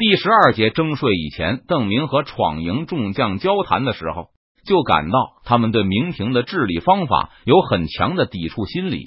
[0.00, 4.28] 第十二节征税以前，邓明和闯营众将交谈的时候，
[4.66, 9.04] 就感到他们对明廷的治理方法有很强的抵触心理。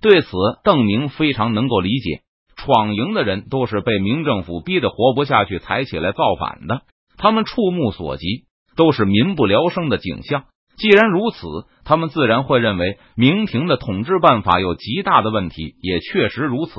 [0.00, 0.30] 对此，
[0.64, 2.22] 邓明非常能够理解。
[2.56, 6.80] 闯营的人都是被明政府逼得活不下去才起来造反的，
[7.18, 8.44] 他们触目所及
[8.74, 10.44] 都是民不聊生的景象。
[10.78, 11.46] 既然如此，
[11.84, 16.72] 他们自然会认为明廷的统治办法有极大的问题，也确实如此。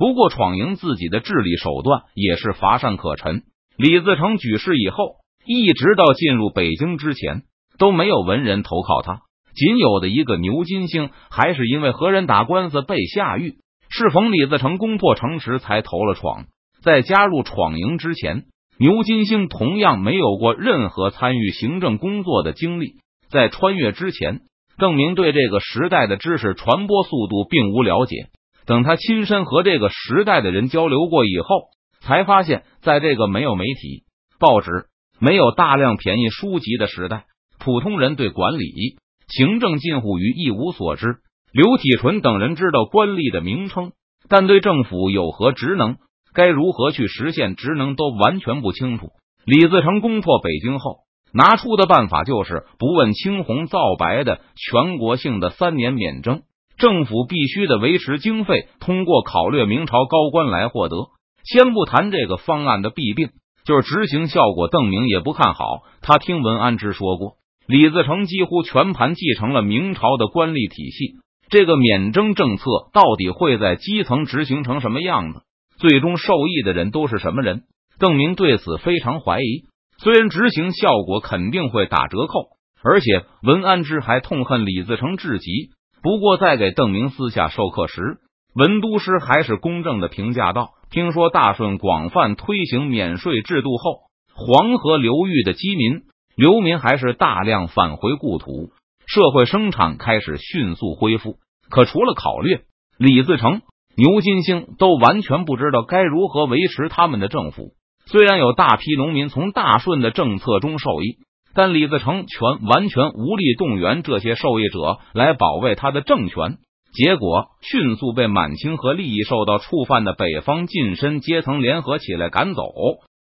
[0.00, 3.42] 不过，闯营自己的治理手段也是乏善可陈。
[3.76, 7.42] 李自成举事以后，一直到进入北京之前，
[7.78, 9.20] 都没有文人投靠他，
[9.54, 13.56] 仅有的一个牛金星，还是因为和人打官司被下狱。
[13.90, 16.46] 适逢李自成攻破城池，才投了闯。
[16.82, 18.44] 在加入闯营之前，
[18.78, 22.94] 牛金星同样没有过任何参与行政工作的经历。
[23.30, 24.40] 在穿越之前，
[24.78, 28.30] 邓明对这个时代的知识传播速度并无了解。
[28.66, 31.68] 等他亲身和这个时代的人交流过以后，
[32.00, 34.04] 才发现，在这个没有媒体、
[34.38, 34.86] 报纸、
[35.18, 37.24] 没有大量便宜书籍的时代，
[37.58, 38.96] 普通人对管理、
[39.28, 41.18] 行政近乎于一无所知。
[41.52, 43.92] 刘体纯等人知道官吏的名称，
[44.28, 45.96] 但对政府有何职能、
[46.32, 49.08] 该如何去实现职能都完全不清楚。
[49.44, 50.98] 李自成攻破北京后，
[51.32, 56.42] 拿出的办法就是不问青红皂白的全国性的三年免征，
[56.80, 60.96] 政府必须的维持经费通过考虑明朝高官来获得。
[61.44, 63.28] 先不谈这个方案的弊病，
[63.64, 65.82] 就是执行效果，邓明也不看好。
[66.00, 67.34] 他听文安之说过，
[67.66, 71.20] 李自成几乎全盘继承了明朝的官吏体系。
[71.50, 72.64] 这个免征政策
[72.94, 75.42] 到底会在基层执行成什么样子？
[75.78, 77.64] 最终受益的人都是什么人？
[77.98, 79.64] 邓明对此非常怀疑。
[79.98, 85.70] 虽然执行效果肯定会打折扣，而且文安之还痛恨李自成至极。
[86.02, 88.18] 不过在给邓明私下授课时，
[88.54, 94.00] 文都师还是公正的评价道：“听说大顺广泛推行免税制度后，
[94.34, 96.02] 黄河流域的饥民
[96.36, 98.70] 流民还是大量返回故土。”
[99.06, 101.36] 社会生产开始迅速恢复，
[101.68, 102.60] 可除了考虑
[102.96, 103.60] 李自成、
[103.96, 107.72] 牛金星，都完全不知道该如何维持他们的政府。
[108.06, 111.18] 虽然有大批农民从大顺的政策中受益，
[111.54, 116.58] 但李自成全完全无力动员这些受益者来保卫他的政权，
[116.92, 122.62] 结果迅速被满清和利益受到触犯的北方近身阶层联合起来赶走，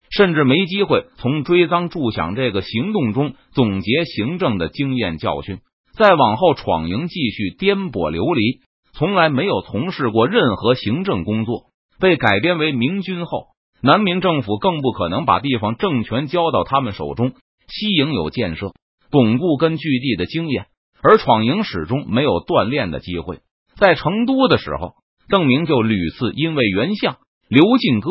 [0.09, 5.59] 甚至没机会从追赃助饷这个行动中总结行政的经验教训。
[5.97, 8.59] 再往后，闯营继续颠簸流离，
[8.93, 11.63] 从来没有从事过任何行政工作。
[11.99, 13.47] 被改编为明军后，
[13.81, 17.31] 南明政府更不可能把地方政权交到他们手中。
[17.67, 18.73] 西营有建设、
[19.11, 20.67] 巩固根据地的经验，
[21.01, 23.39] 而闯营始终没有锻炼的机会。
[23.75, 24.93] 在成都的时候，
[25.29, 27.17] 邓明就屡次因为袁相、
[27.49, 28.09] 刘进歌、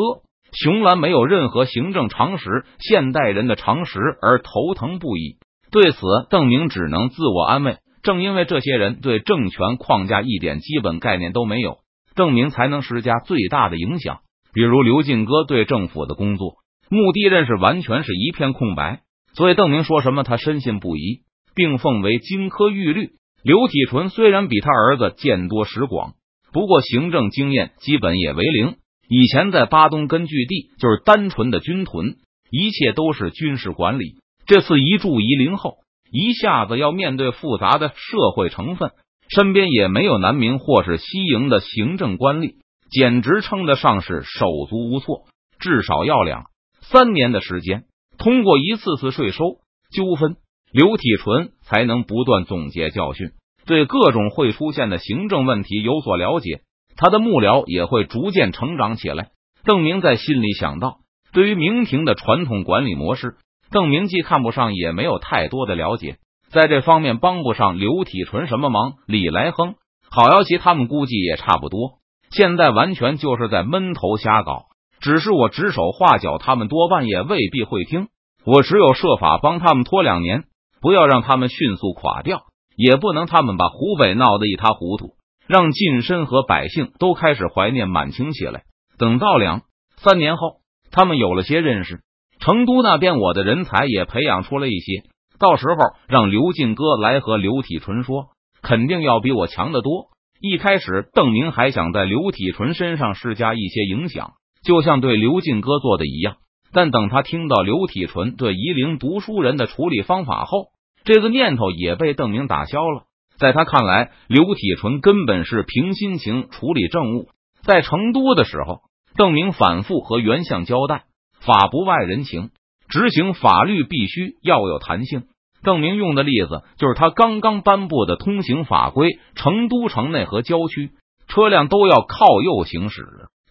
[0.53, 5.37] 熊兰没有任何行政常识、现代人的常识而头疼不已。
[5.71, 7.77] 对此，邓明只能自我安慰。
[8.03, 11.79] 正因为这些人对政权框架一点基本概念都没有，
[12.15, 14.19] 邓明才能施加最大的影响。
[14.53, 16.55] 比如刘进哥对政府的工作
[16.89, 19.01] 目的认识完全是一片空白，
[19.37, 21.21] 所以邓明说什么他深信不疑，
[21.53, 23.11] 并奉为金科玉律。
[23.43, 26.15] 刘体纯虽然比他儿子见多识广，
[26.51, 28.77] 不过行政经验基本也为零。
[29.07, 32.17] 以前在巴东根据地就是单纯的军屯，
[32.49, 34.15] 一切都是军事管理。
[34.47, 35.75] 这次一驻夷陵后，
[36.11, 38.89] 一下子要面对复杂的社会成分，
[39.29, 42.55] 身边也没有南明或是西营的行政官吏，
[42.89, 45.25] 简直称得上是手足无措。
[45.59, 46.45] 至少要两
[46.81, 47.83] 三年的时间，
[48.17, 49.57] 通过一次次税收
[49.91, 50.37] 纠纷，
[50.71, 53.31] 刘体纯才能不断总结教训，
[53.65, 56.61] 对各种会出现的行政问题有所了解。
[56.95, 59.29] 他的幕僚也会逐渐成长起来。
[59.63, 60.99] 邓明在心里想到，
[61.31, 63.35] 对于明廷的传统管理模式。
[63.69, 66.17] 邓明既看不上，也没有太多的了解，
[66.49, 68.93] 在这方面帮不上刘体纯什么忙。
[69.05, 69.75] 李来亨、
[70.09, 71.99] 郝瑶琪他们估计也差不多，
[72.31, 74.67] 现在完全就是在闷头瞎搞。
[74.99, 78.07] 只是我指手画脚，他们多半也未必会听。
[78.45, 80.45] 我只有设法帮他们拖两年，
[80.81, 82.43] 不要让他们迅速垮掉，
[82.75, 85.15] 也不能他们把湖北闹得一塌糊涂，
[85.47, 88.63] 让近身和百姓都开始怀念满清起来。
[88.97, 89.61] 等到两
[89.97, 90.61] 三年后，
[90.91, 92.01] 他们有了些认识。
[92.39, 95.03] 成都那边，我的人才也培养出了一些，
[95.39, 95.75] 到时候
[96.07, 98.27] 让刘进哥来和刘体纯说，
[98.61, 100.09] 肯定要比我强得多。
[100.39, 104.33] 一开始，邓明还想在刘体纯身上施加一些影响，
[104.63, 106.37] 就像对刘进哥做的一样。
[106.73, 110.67] 但等他听到刘体纯对夷陵读书人的处理方法后，
[111.03, 113.03] 这个念头也被邓明打消了。
[113.37, 117.29] 在他看来，刘体纯根本是凭心情处理政务。
[117.63, 118.81] 在成都的时候，
[119.15, 121.03] 邓明反复和袁相交代。
[121.39, 122.49] 法不外人情，
[122.89, 125.23] 执行法律必须要有弹性。
[125.63, 130.91] 邓明用的例子就是他刚刚颁布的通行法规，成都城内和郊区
[131.27, 133.03] 车辆都要靠右行驶，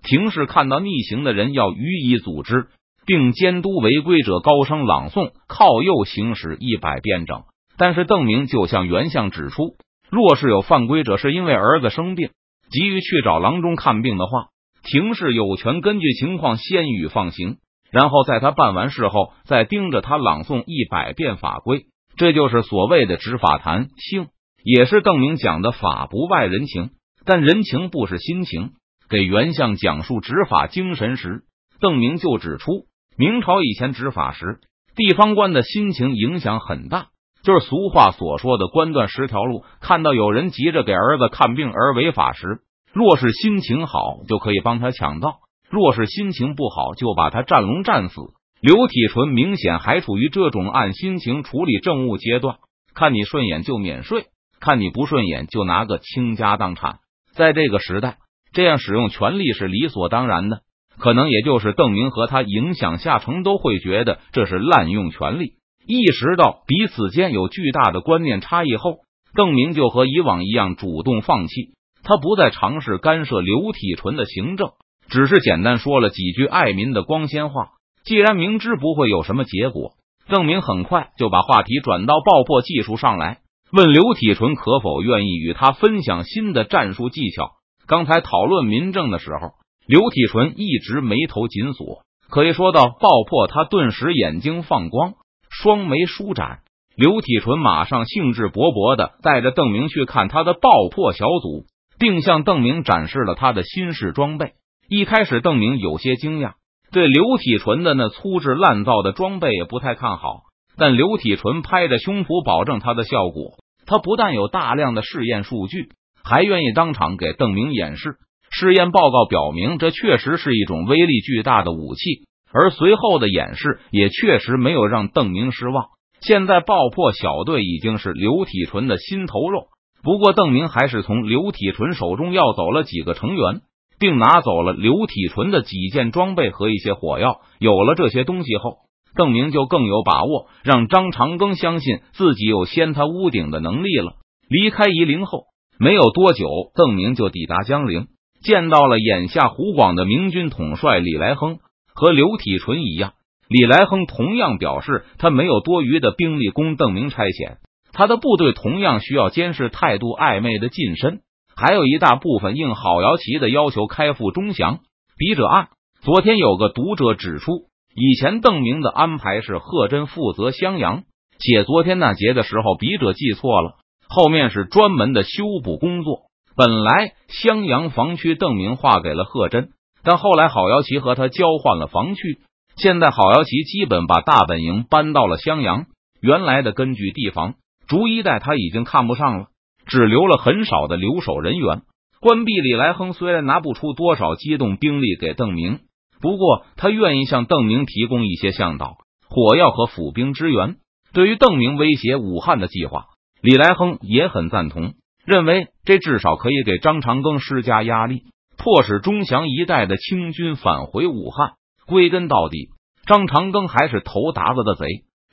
[0.07, 2.69] 停驶看到逆行的人要予以组织，
[3.07, 7.43] 并监督违规者高声朗诵“靠右行驶一百遍整”。
[7.77, 9.75] 但是邓明就向原相指出，
[10.09, 12.31] 若是有犯规者是因为儿子生病，
[12.71, 14.47] 急于去找郎中看病的话，
[14.85, 17.57] 庭试有权根据情况先予放行，
[17.91, 21.87] 然后在他办完事后再盯着他朗诵一百遍法规。
[22.17, 24.29] 这就是所谓的执法弹性，
[24.63, 26.91] 也是邓明讲的法不外人情，
[27.25, 28.71] 但人情不是心情。
[29.09, 31.43] 给袁相讲述执法精神时，
[31.81, 32.87] 邓明就指出，
[33.17, 34.61] 明朝以前执法时，
[34.95, 37.09] 地方官的心情影响很大。
[37.43, 39.63] 就是俗话所说的“官断十条路”。
[39.81, 42.59] 看到有人急着给儿子看病而违法时，
[42.93, 45.39] 若是心情好，就可以帮他抢道；
[45.71, 48.21] 若是心情不好，就把他战龙战死。
[48.61, 52.57] 刘体纯明显还处于这种按心情处理政务阶段，
[52.95, 54.25] 看你顺眼就免税，
[54.59, 56.99] 看你不顺眼就拿个倾家荡产。
[57.33, 58.17] 在这个时代，
[58.57, 60.63] 这样使用权力是理所当然的。
[60.99, 65.53] 可能也就是邓明和他影响下层都会觉得这是滥用权力。
[65.87, 69.01] 意识到彼此间有巨大的观念差异后，
[69.35, 74.71] 邓明就和以往一样主动放弃，他不再尝试干涉刘体纯的行政，
[75.11, 77.73] 只是简单说了几句爱民的光鲜话。
[78.05, 79.93] 既然明知不会有什么结果，
[80.29, 87.51] 邓明很快就把话题转到爆破技术上来，问刘体纯可否愿意与他分享新的战术技巧。
[87.87, 89.53] 刚才讨论民政的时候，
[89.87, 95.15] 刘体纯一直眉头紧锁，可以说到爆破，他顿时眼睛放光。
[95.49, 96.59] 双眉舒展，
[96.97, 101.65] 刘体纯马上兴致勃勃的带着邓明去看他的爆破小组，
[101.99, 104.55] 并向邓明展示了他的新式装备。
[104.89, 106.55] 一开始，邓明有些惊讶，
[106.91, 110.43] 对刘体纯的那粗制滥造的装备也不太看好。
[110.77, 113.57] 但刘体纯拍着胸脯保证他的效果，
[113.87, 115.89] 他不但有大量的试验数据，
[116.29, 118.17] 还愿意当场给邓明演示。
[118.51, 122.27] 试验报告表明，这确实是一种威力巨大的武器。
[122.53, 125.87] 而随后的演示也确实没有让邓明失望。
[126.21, 129.69] 现在爆破小队已经是刘体纯的心头肉。
[130.03, 133.61] 不过，邓明还是从刘体纯手中要走了几个成员，
[133.99, 137.41] 并拿走了刘体纯的几件装备和一些火药。
[137.59, 138.79] 有了这些东西后，
[139.17, 144.15] 邓明就更有把握让张长庚相信自己有掀他屋顶的能力了。
[144.49, 145.45] 离开夷陵后
[145.79, 148.07] 没有多久，邓明就抵达江陵，
[148.43, 151.59] 见到了眼下湖广的明军统帅李来亨。
[151.95, 153.15] 和刘体纯一样，
[153.49, 157.57] 李来亨同样表示他没有多余的兵力供邓明差遣，
[157.93, 161.21] 他的部队同样需要监视态度暧昧的近身，
[161.57, 164.81] 还有一大部分应郝瑶旗的要求开赴钟祥。
[165.17, 165.69] 笔者按
[166.03, 167.53] 昨天有个读者指出，
[167.95, 171.05] 以前邓明的安排是贺真负责襄阳，
[171.39, 173.77] 写昨天那节的时候，笔者记错了，
[174.09, 176.23] 后面是专门的修补工作。
[176.57, 179.71] 本来襄阳防区邓明划给了贺真。
[180.03, 182.39] 但后来，郝瑶琪和他交换了防区。
[182.77, 185.87] 现在，郝瑶琪基本把大本营搬到了襄阳，
[186.21, 187.55] 原来的根据地防
[187.89, 189.47] 逐一带他已经看不上了，
[189.85, 191.83] 只留了很少的留守人员。
[192.21, 195.81] 关闭李来亨虽然拿不出多少机动兵力给邓明，
[196.21, 198.99] 不过他愿意向邓明提供一些向导、
[199.29, 200.77] 火药和府兵支援。
[201.13, 203.07] 对于邓明威胁武汉的计划，
[203.47, 208.23] 李来亨也很赞同，认为这至少可以给张长庚施加压力。
[208.59, 211.53] 迫使钟祥一带的清军返回武汉。
[211.87, 212.71] 归根到底，
[213.07, 214.87] 张长庚还是头达子的贼。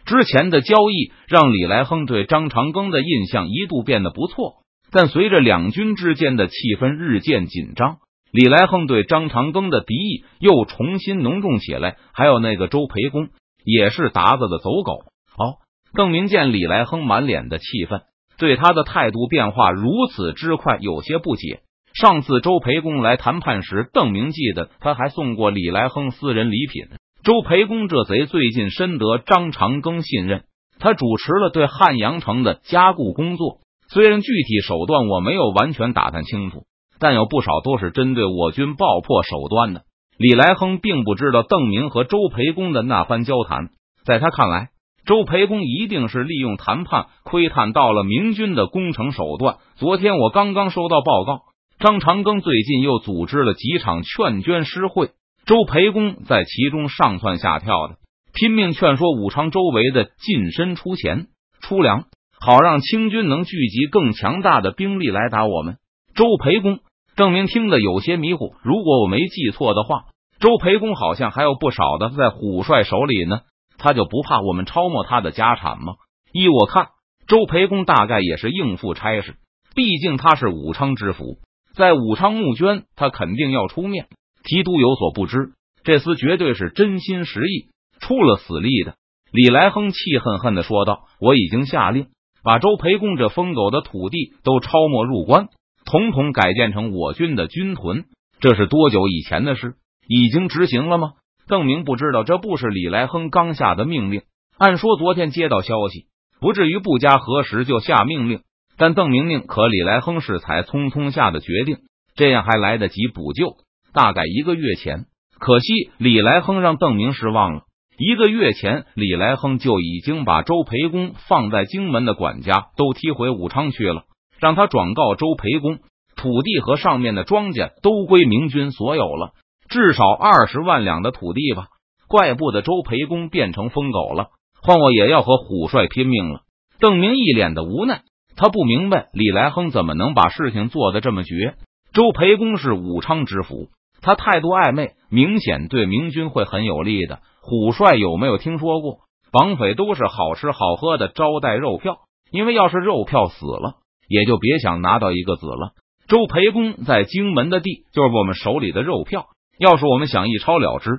[0.05, 4.58] 之前的交易让李来亨对张长庚的印象一度变得不错，
[4.91, 7.98] 但随着两军之间的气氛日渐紧张，
[8.32, 11.98] 李来亨对张长庚的敌意又重新浓重起来。
[12.13, 13.29] 还有那个周培公，
[13.65, 15.05] 也是达子的走狗。
[15.36, 15.58] 哦，
[15.96, 18.02] 邓明见李来亨满脸的气愤，
[18.40, 21.62] 对他的态度变化如此之快，有些不解。
[21.94, 26.88] 上次周培公来谈判时，邓明记得他还送过李来亨私人礼品。
[27.24, 30.46] 周培公这贼最近深得张长庚信任，
[30.80, 33.60] 他主持了对汉阳城的加固工作。
[33.88, 36.64] 虽然具体手段我没有完全打探清楚，
[36.98, 39.84] 但有不少都是针对我军爆破手段的。
[40.18, 43.70] 李来亨并不知道邓明和周培公的那番交谈，
[44.04, 44.70] 在他看来，
[45.05, 49.57] 周培公一定是利用谈判窥探到了明军的攻城手段。
[49.75, 51.41] 昨天我刚刚收到报告。
[51.77, 55.10] 张长庚最近又组织了几场劝捐诗会，
[55.45, 57.95] 周培公在其中上蹿下跳的，
[58.33, 61.27] 拼命劝说武昌周围的近身出钱
[61.60, 62.05] 出粮，
[62.39, 65.75] 好让清军能聚集更强大的兵力来打我们。
[66.15, 66.79] 周培公、
[67.17, 68.55] 郑明听得有些迷糊。
[68.63, 70.05] 如果我没记错的话，
[70.39, 73.41] 周培公好像还有不少的在虎帅手里呢，
[73.84, 75.96] 他就不怕我们抄没他的家产吗？
[76.32, 76.88] 依我看，
[77.28, 79.36] 周培公大概也是应付差事，
[79.75, 81.40] 毕竟他是武昌知府，
[81.75, 84.08] 在武昌募捐，他肯定要出面。
[84.46, 85.52] 提督有所不知，
[85.84, 88.96] 这厮绝对是真心实意，出了死力的。
[89.34, 92.08] 李来亨气恨恨的说道：“我已经下令，
[92.42, 95.50] 把周培公这疯狗的土地都抄没入关，
[95.84, 98.06] 统统改建成我军的军屯。
[98.40, 99.74] 这是多久以前的事？
[100.08, 101.13] 已经执行了吗？”
[101.48, 104.22] 邓明不知道，这不是李来亨刚下的命令。
[104.58, 106.06] 按说昨天接到消息，
[106.40, 108.42] 不至于不加核实就下命令。
[108.78, 111.78] 但邓明明可李来亨是才匆匆下的决定，
[112.16, 113.56] 这样还来得及补救。
[113.94, 115.06] 大概一个月前，
[115.40, 117.62] 可惜李来亨让邓明失望了。
[117.98, 124.06] 一个月前，李来亨就已经把周培公放在荆门的管家都踢回武昌去了，
[124.40, 125.78] 让他转告周培公，
[126.16, 129.34] 土地和上面的庄稼都归明军所有了，
[129.74, 131.65] 至少二十万两的土地吧。
[132.08, 134.27] 怪不得周培公变成疯狗了，
[134.62, 136.42] 换我也要和虎帅拼命了。
[136.80, 138.03] 邓明一脸的无奈，
[138.36, 141.56] 他不明白李来亨怎么能把事情做得这么绝。
[141.92, 143.70] 周培公是武昌知府。
[144.00, 147.22] 他态度暧昧，明显对明军会很有利的。
[147.42, 149.00] 虎帅有没有听说过？
[149.32, 151.98] 绑匪都是好吃好喝的招待肉票，
[152.32, 153.77] 因为要是肉票死了，
[154.08, 155.72] 也就别想拿到一个子了。
[156.08, 159.25] 周培公在荆门的地，就是我们手里的肉票。
[159.63, 160.89] 要是我们想一抄了之，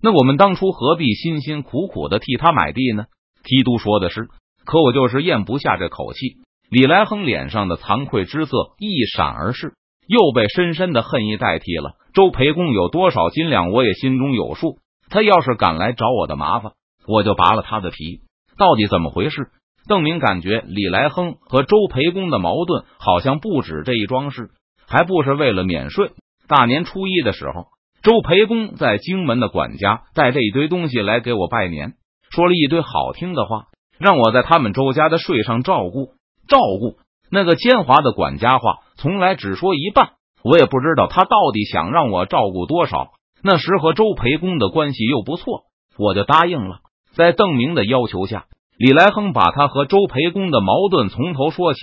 [0.00, 3.04] 那我们当初何必辛辛苦苦的替他买地呢？
[3.42, 4.28] 提督说的是，
[4.64, 6.38] 可我就是咽不下这口气。
[6.70, 9.74] 李来亨脸上的惭愧之色一闪而逝，
[10.08, 11.96] 又被深深的恨意代替了。
[12.14, 14.78] 周培公有多少斤两，我也心中有数。
[15.10, 16.72] 他要是敢来找我的麻烦，
[17.06, 18.22] 我就拔了他的皮。
[18.56, 19.50] 到底怎么回事？
[19.86, 24.48] 邓明感觉李来亨和周培公的矛盾好像不止这一桩事，
[24.86, 26.12] 还不是为了免税。
[26.48, 27.66] 大年初一的时候，
[28.04, 31.94] 周培公在荆门的管家带着一堆东西来给我拜年，
[32.30, 33.68] 说了一堆好听的话，
[33.98, 36.10] 让我在他们周家的税上照顾
[36.46, 36.98] 照顾。
[37.30, 40.10] 那个奸猾的管家话，从来只说一半。
[40.42, 43.12] 我也不知道他到底想让我照顾多少。
[43.42, 45.62] 那时和周培公的关系又不错，
[45.96, 46.80] 我就答应了。
[47.14, 48.44] 在邓明的要求下，
[48.76, 51.80] 李来亨把他和周培公的矛盾从头说起。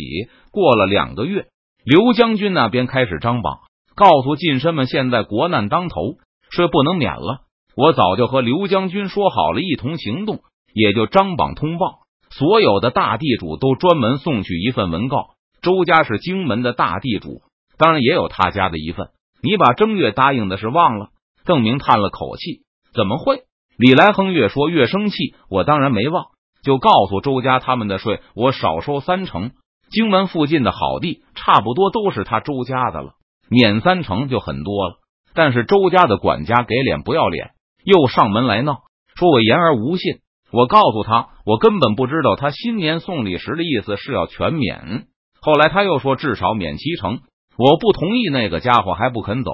[0.52, 1.48] 过了两个月，
[1.84, 3.62] 刘将军那边开始张榜，
[4.02, 6.16] 告诉近身们现在国难当头，
[6.50, 7.42] 税不能免了。
[7.76, 10.40] 我早就和刘将军说好了，一同行动，
[10.74, 12.00] 也就张榜通报。
[12.32, 17.44] 所有的大地主都专门送去一份文告：周家是荆门的大地主。
[17.78, 19.10] 当然也有他家的一份。
[19.44, 21.10] 你把正月答应的事忘了？
[21.46, 22.62] 邓明叹了口气
[22.96, 23.44] ：“怎么会？”
[23.78, 25.36] 李来亨越说越生气。
[25.48, 26.26] 我当然没忘，
[26.64, 29.52] 就告诉周家他们的税我少收三成。
[29.92, 33.14] 荆门附近的好地差不多都是他周家的了，
[33.52, 34.96] 免三成就很多了。
[35.36, 37.52] 但是周家的管家给脸不要脸，
[37.84, 38.80] 又上门来闹，
[39.16, 40.22] 说我言而无信。
[40.52, 45.06] 我告诉他，我根本不知道他新年送礼时的意思是要全免。
[45.42, 47.20] 后来他又说至少免七成。
[47.58, 49.52] 我不同意，那个家伙还不肯走，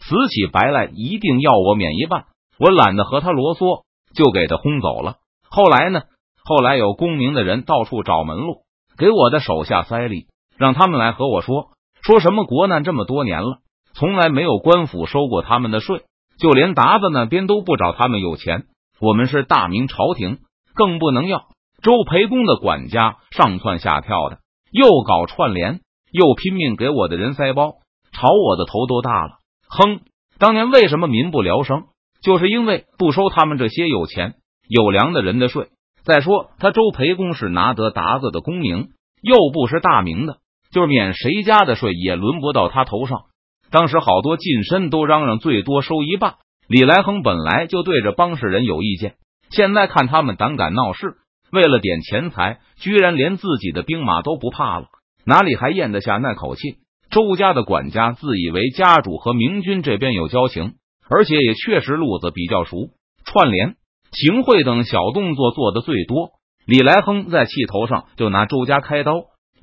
[0.00, 2.24] 死乞白赖，一定要我免一半。
[2.58, 3.82] 我懒得和他啰嗦，
[4.14, 5.16] 就给他轰走了。
[5.50, 6.02] 后来呢？
[6.46, 8.64] 后来有功名的人到处找门路，
[8.98, 10.26] 给我的手下塞礼，
[10.58, 11.70] 让他们来和我说，
[12.04, 13.58] 说什么国难这么多年了，
[13.94, 16.02] 从来没有官府收过他们的税，
[16.38, 18.64] 就连达子那边都不找他们有钱。
[19.00, 20.38] 我们是大明朝廷，
[20.74, 21.46] 更不能要。
[21.82, 24.38] 周培公的管家上蹿下跳的，
[24.70, 25.80] 又搞串联。
[26.12, 27.78] 又拼命给我的人塞包，
[28.12, 29.38] 朝我的头都大了。
[29.68, 30.02] 哼，
[30.38, 31.86] 当年为什么民不聊生，
[32.22, 34.34] 就是因为不收他们这些有钱
[34.68, 35.70] 有粮的人的税。
[36.04, 38.90] 再说他周培公是拿得达子的功名，
[39.22, 40.36] 又不是大明的，
[40.74, 43.22] 就是免谁家的税也轮不到他头上。
[43.70, 46.34] 当时好多近身都嚷嚷最多收一半。
[46.66, 49.14] 李来亨本来就对着帮事人有意见，
[49.50, 51.14] 现在看他们胆敢闹事，
[51.52, 54.86] 为了点钱财，居然连自己的兵马都不怕了。
[55.24, 56.78] 哪里还咽得下那口气？
[57.10, 60.72] 周家的管家自以为家主和明君这边有交情，
[61.08, 62.88] 而且也确实路子比较熟，
[63.24, 63.76] 串联、
[64.10, 66.30] 行贿等小动作做的最多。
[66.66, 69.12] 李来亨在气头上就拿周家开刀，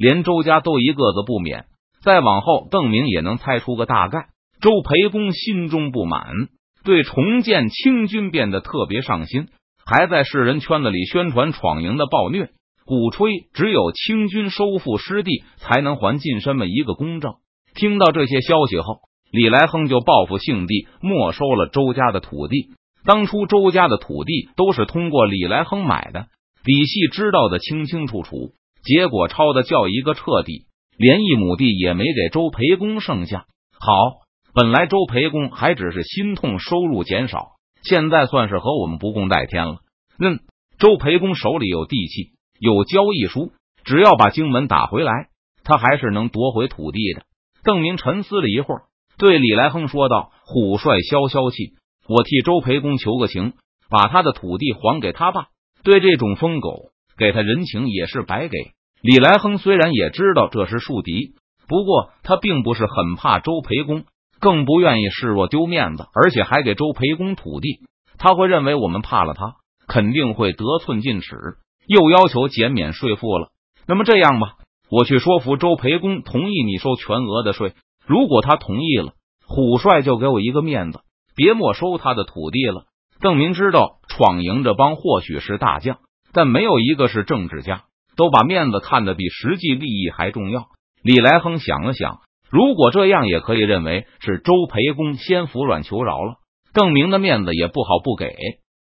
[0.02, 1.66] 连周家都一个子不免。
[2.04, 4.30] 再往后，邓明也能猜出个大概。
[4.60, 6.26] 周培公心中不满，
[6.84, 9.50] 对重建清军变得特别上心，
[9.86, 12.50] 还在世人圈子里宣传闯营的暴虐。
[12.84, 17.36] 鼓吹只有清军收复失地，才能还近身们一个公正。
[17.76, 22.72] 听到这些消息后，李来亨就报复性地没收了周家的土地。
[23.06, 26.26] 当初周家的土地都是通过李来亨买的，
[26.66, 28.54] 李系知道的清清楚楚。
[28.84, 30.66] 结果抄的叫一个彻底，
[30.98, 33.46] 连一亩地也没给周培公剩下。
[33.80, 33.94] 好，
[34.54, 37.52] 本来周培公还只是心痛收入减少，
[37.84, 39.78] 现在算是和我们不共戴天了。
[40.20, 40.40] 嗯，
[40.78, 43.52] 周培公手里有地契，有交易书，
[43.84, 45.30] 只要把荆门打回来，
[45.64, 47.24] 他还是能夺回土地的。
[47.64, 48.84] 邓明沉思了一会儿，
[49.18, 51.74] 对李来亨说道：“虎帅消消气，
[52.08, 53.54] 我替周培公求个情，
[53.90, 55.48] 把他的土地还给他爸。
[55.84, 56.91] 对这种疯狗，
[57.22, 58.58] 给他人情也是白给。”
[59.02, 61.36] 李来亨虽然也知道这是树敌，
[61.68, 64.04] 不过他并不是很怕周培公。
[64.44, 67.82] 更不愿意示弱丢面子，而且还给周培公土地，
[68.18, 69.54] 他会认为我们怕了他，
[69.88, 71.36] 肯定会得寸进尺，
[71.86, 73.50] 又要求减免税赋了。
[73.86, 74.56] 那么这样吧，
[74.90, 77.76] 我去说服周培公同意你收全额的税。
[78.08, 79.14] 如果他同意了，
[79.46, 81.02] 虎帅就给我一个面子，
[81.36, 82.86] 别没收他的土地了。
[83.20, 86.00] 邓明知道闯营这帮或许是大将，
[86.34, 87.84] 但没有一个是政治家，
[88.16, 90.68] 都把面子看得比实际利益还重要。
[91.04, 92.20] 李来亨想了想。
[92.50, 96.36] 如果这样，也可以认为是周培公先服软求饶了。
[96.74, 98.36] 邓明的面子也不好不给，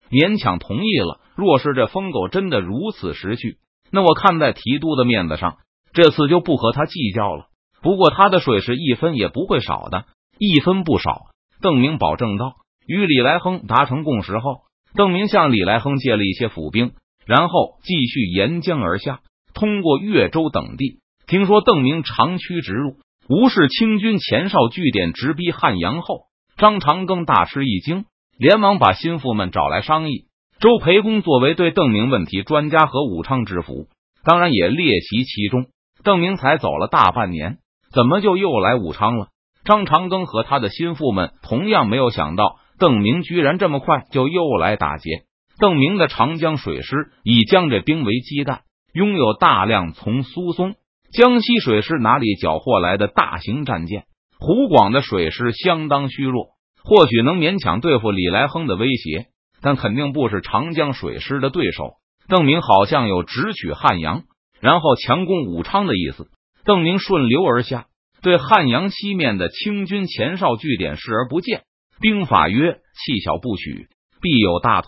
[0.09, 1.19] 勉强同意了。
[1.35, 3.57] 若是这疯狗真的如此识趣，
[3.91, 5.57] 那我看在提督的面子上，
[5.93, 7.45] 这次就不和他计较了。
[7.81, 10.05] 不过他的税是一分也不会少的，
[10.37, 11.27] 一分不少。
[11.61, 12.53] 邓明保证道。
[12.87, 14.61] 与李来亨达成共识后，
[14.95, 16.93] 邓明向李来亨借了一些府兵，
[17.29, 19.19] 然后继续沿江而下，
[19.53, 20.99] 通过越州等地。
[21.27, 22.95] 听说邓明长驱直入。
[23.29, 26.21] 吴氏清军前哨据点直逼汉阳后，
[26.57, 28.05] 张长庚大吃一惊，
[28.39, 30.25] 连忙把心腹们找来商议。
[30.59, 33.85] 周培公作为对邓明问题专家和武昌知府，
[34.23, 35.67] 当然也列席其中。
[36.03, 37.59] 邓明才走了大半年，
[37.93, 39.27] 怎么就又来武昌了？
[39.63, 45.25] 张长庚和他的心腹们同样没有想到，邓明居然这么快就又来打劫。
[45.59, 48.61] 邓明的长江水师以江浙兵为基弹，
[48.93, 50.75] 拥有大量从苏松。
[51.11, 54.05] 江西水师哪里缴获来的大型战舰？
[54.39, 56.51] 湖广的水师相当虚弱，
[56.81, 59.25] 或许能勉强对付李来亨的威胁，
[59.61, 61.95] 但肯定不是长江水师的对手。
[62.29, 64.23] 邓明好像有直取汉阳，
[64.61, 66.29] 然后强攻武昌的意思。
[66.63, 67.87] 邓明顺流而下，
[68.21, 71.63] 对汉阳西面的清军前哨据点视而不见。
[71.99, 73.87] 兵法曰：气小不取，
[74.21, 74.87] 必有大图。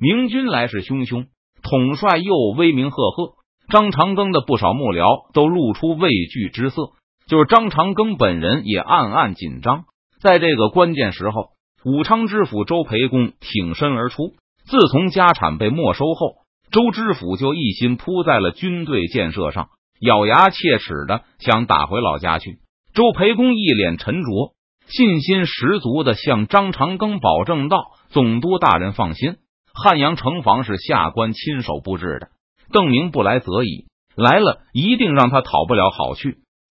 [0.00, 1.26] 明军来势汹汹，
[1.62, 3.34] 统帅又威名赫赫。
[3.68, 6.92] 张长庚的不少幕僚都露出畏惧之色，
[7.26, 9.84] 就是张长庚本人也暗暗紧张。
[10.20, 11.50] 在这个关键时候，
[11.84, 14.34] 武昌知府周培公挺身而出。
[14.64, 16.36] 自从家产被没收后，
[16.70, 19.68] 周知府就一心扑在了军队建设上，
[20.00, 22.58] 咬牙切齿的想打回老家去。
[22.94, 24.54] 周培公一脸沉着，
[24.86, 29.36] 信心十足的向张长庚保证道：“总督大人放心，
[29.82, 32.28] 汉阳城防是下官亲手布置的。”
[32.70, 36.38] 邓明不来则已，来了一定让他讨不了好去。